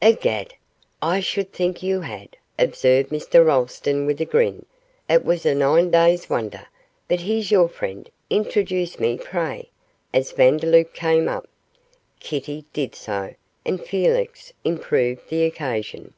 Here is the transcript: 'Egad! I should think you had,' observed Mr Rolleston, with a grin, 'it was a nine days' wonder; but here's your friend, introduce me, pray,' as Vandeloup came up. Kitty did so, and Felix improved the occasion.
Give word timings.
'Egad! 0.00 0.54
I 1.02 1.18
should 1.18 1.52
think 1.52 1.82
you 1.82 2.02
had,' 2.02 2.36
observed 2.56 3.08
Mr 3.08 3.44
Rolleston, 3.44 4.06
with 4.06 4.20
a 4.20 4.24
grin, 4.24 4.64
'it 5.08 5.24
was 5.24 5.44
a 5.44 5.52
nine 5.52 5.90
days' 5.90 6.30
wonder; 6.30 6.68
but 7.08 7.22
here's 7.22 7.50
your 7.50 7.68
friend, 7.68 8.08
introduce 8.30 9.00
me, 9.00 9.18
pray,' 9.18 9.68
as 10.14 10.30
Vandeloup 10.30 10.94
came 10.94 11.26
up. 11.28 11.48
Kitty 12.20 12.66
did 12.72 12.94
so, 12.94 13.34
and 13.64 13.84
Felix 13.84 14.52
improved 14.62 15.28
the 15.28 15.42
occasion. 15.42 16.14